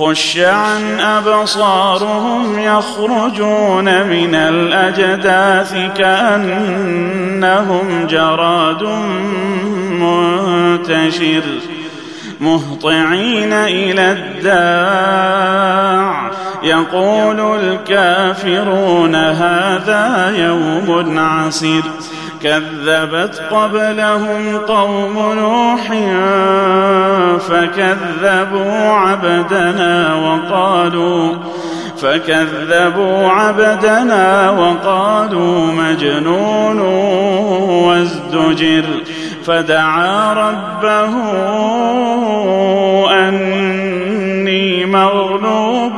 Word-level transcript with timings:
خش 0.00 0.38
عن 0.38 1.00
أبصارهم 1.00 2.58
يخرجون 2.58 3.84
من 4.06 4.34
الأجداث 4.34 5.74
كأنهم 5.96 7.26
جراد 8.06 8.82
منتشر 10.00 11.42
مهطعين 12.40 13.52
إلى 13.52 14.12
الداع. 14.12 15.40
يقول 16.62 17.40
الكافرون 17.40 19.14
هذا 19.14 20.32
يوم 20.36 21.18
عسر 21.18 21.82
كذبت 22.42 23.42
قبلهم 23.50 24.58
قوم 24.58 25.32
نوح 25.38 25.92
فكذبوا 27.38 28.88
عبدنا 28.92 30.14
وقالوا 30.14 31.36
فكذبوا 32.02 33.28
عبدنا 33.28 34.50
وقالوا 34.50 35.66
مجنون 35.72 36.80
وازدجر 37.86 38.84
فدعا 39.44 40.32
ربه 40.32 41.12
أني 43.28 44.86
مغلوب 44.86 45.92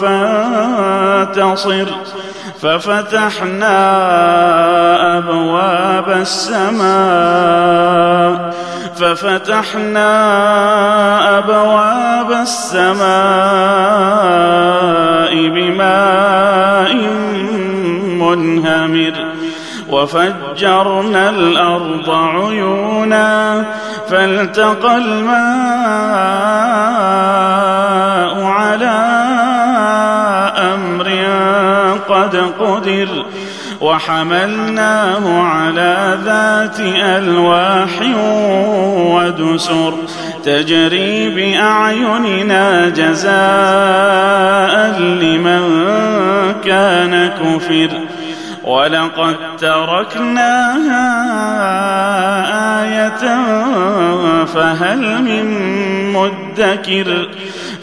فانتصر 0.00 1.86
ففتحنا 2.62 3.78
أبواب 5.18 6.10
السماء 6.10 7.68
ففتحنا 8.96 10.08
أبواب 11.38 12.32
السماء 12.32 12.98
بماء 15.48 16.94
منهمر 18.20 19.14
وفجرنا 19.90 21.30
الأرض 21.30 22.10
عيونا 22.10 23.64
فالتقى 24.08 24.96
الماء 24.96 25.38
على 28.44 29.07
قد 32.28 32.36
قدر 32.60 33.08
وحملناه 33.80 35.42
على 35.42 36.18
ذات 36.24 36.80
ألواح 36.80 37.90
ودسر 39.14 39.94
تجري 40.44 41.28
بأعيننا 41.28 42.88
جزاء 42.88 43.30
لمن 45.00 45.62
كان 46.64 47.28
كفر 47.28 47.90
ولقد 48.64 49.36
تركناها 49.58 51.04
آية 52.82 53.44
فهل 54.44 55.22
من 55.22 55.46
مدكر 56.12 57.28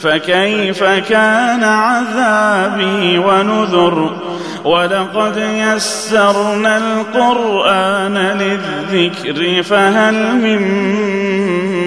فكيف 0.01 0.83
كان 0.83 1.63
عذابي 1.63 3.17
ونذر 3.17 4.24
ولقد 4.65 5.37
يسرنا 5.37 6.77
القرآن 6.77 8.17
للذكر 8.17 9.63
فهل 9.63 10.35
من 10.35 10.61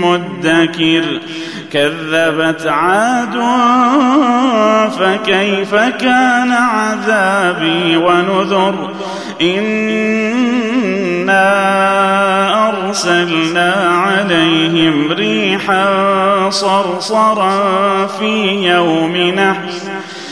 مدكر؟ 0.01 1.21
كذبت 1.73 2.67
عاد 2.67 3.35
فكيف 4.91 5.75
كان 5.75 6.53
عذابي 6.53 7.97
ونذر؟ 7.97 8.91
إنا 9.41 10.29
أرسلنا 12.69 13.73
عليهم 13.75 15.13
ريحا 15.13 16.51
صرصرا 16.51 18.07
في 18.07 18.67
يوم 18.69 19.17
نحس 19.17 19.98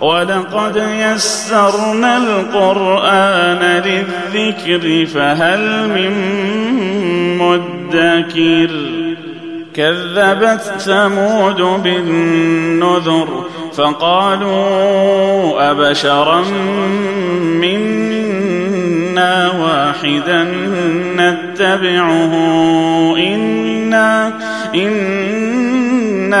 ولقد 0.00 0.76
يسرنا 0.76 2.16
القرآن 2.16 3.82
للذكر 3.84 5.06
فهل 5.06 5.88
من 5.88 6.12
مدكر؟ 7.38 8.70
كذبت 9.74 10.60
ثمود 10.78 11.82
بالنذر 11.82 13.44
فقالوا 13.76 15.70
أبشرا 15.70 16.42
منا 17.60 19.50
واحدا 19.60 20.42
نتبعه 21.16 22.34
انا 23.18 24.32
إنا 24.74 26.40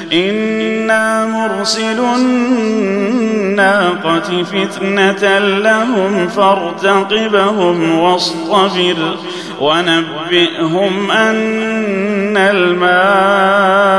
إنا 0.13 1.25
مرسل 1.25 1.99
الناقة 2.15 3.63
فتنة 4.43 5.39
لهم 5.39 6.27
فارتقبهم 6.27 7.99
واصطبر 7.99 9.17
ونبئهم 9.61 11.11
أن 11.11 12.37
الماء 12.37 13.91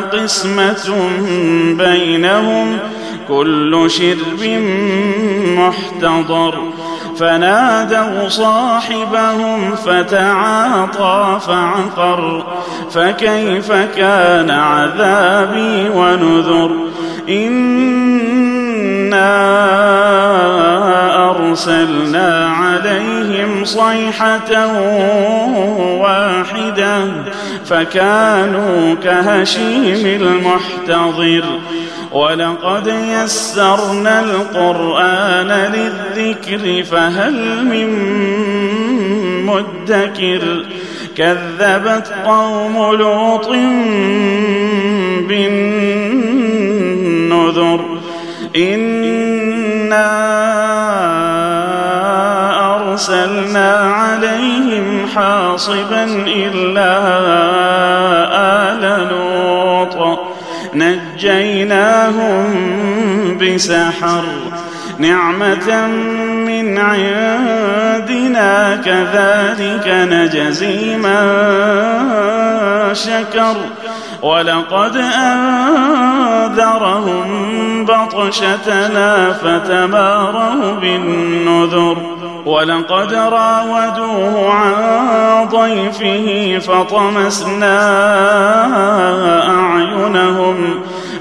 قسمة 0.00 1.08
بينهم 1.78 2.78
كل 3.28 3.90
شرب 3.90 4.44
محتضر 5.56 6.54
فنادوا 7.20 8.28
صاحبهم 8.28 9.76
فتعاطى 9.76 11.40
فعقر 11.46 12.46
فكيف 12.90 13.72
كان 13.72 14.50
عذابي 14.50 15.88
ونذر؟ 15.88 16.70
إنا 17.28 17.80
أرسلنا 21.30 22.48
عليهم 22.48 23.64
صيحة 23.64 24.66
واحدة 26.00 27.04
فكانوا 27.64 28.94
كهشيم 29.04 30.06
المحتضر. 30.06 31.44
ولقد 32.12 32.86
يسرنا 32.86 34.20
القرآن 34.20 35.48
للذكر 35.72 36.84
فهل 36.84 37.64
من 37.64 37.90
مدكر؟ 39.46 40.64
كذبت 41.16 42.12
قوم 42.26 42.94
لوط 42.94 43.48
بالنذر 45.28 46.40
إنا 48.56 50.10
أرسلنا 52.76 53.72
عليهم 53.74 55.06
حاصبا 55.14 56.04
إلا 56.26 56.92
آل 58.72 58.79
نجيناهم 61.20 62.48
بسحر 63.38 64.24
نعمة 64.98 65.86
من 66.46 66.78
عندنا 66.78 68.76
كذلك 68.76 69.86
نجزي 69.86 70.96
من 70.96 71.40
شكر 72.94 73.56
ولقد 74.22 74.96
أنذرهم 76.16 76.80
بطشتنا 77.84 79.32
فتماروا 79.32 80.72
بالنذر 80.80 81.96
ولقد 82.46 83.14
راودوه 83.14 84.50
عن 84.52 85.48
ضيفه 85.48 86.58
فطمسنا 86.58 87.80
أعينهم 89.48 90.80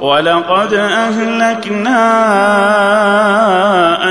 ولقد 0.00 0.74
أهلكنا 0.74 2.00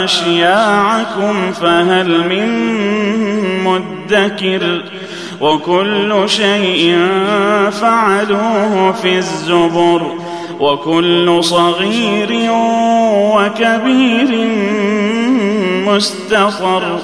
أشياعكم 0.03 1.51
فهل 1.51 2.07
من 2.29 2.49
مدكر؟ 3.63 4.83
وكل 5.41 6.23
شيء 6.25 6.97
فعلوه 7.71 8.91
في 8.91 9.17
الزبر 9.17 10.01
وكل 10.59 11.43
صغير 11.43 12.51
وكبير 13.35 14.47
مستقر 15.85 16.99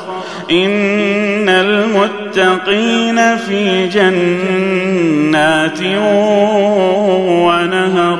إن 0.51 1.49
المتقين 1.49 3.37
في 3.37 3.87
جنات 3.87 5.79
ونهر. 7.41 8.19